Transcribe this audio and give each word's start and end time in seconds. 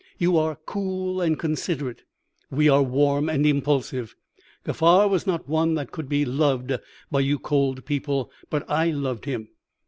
You 0.17 0.35
are 0.35 0.57
cool 0.65 1.21
and 1.21 1.37
considerate; 1.37 2.05
we 2.49 2.67
are 2.67 2.81
warm 2.81 3.29
and 3.29 3.45
impulsive. 3.45 4.15
Kaffar 4.65 5.07
was 5.07 5.27
not 5.27 5.47
one 5.47 5.75
that 5.75 5.91
could 5.91 6.09
be 6.09 6.25
loved 6.25 6.75
by 7.11 7.19
you 7.19 7.37
cold 7.37 7.85
people; 7.85 8.31
but 8.49 8.67
I 8.67 8.89
loved 8.89 9.25
him. 9.25 9.49